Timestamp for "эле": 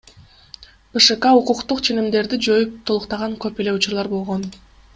3.65-3.77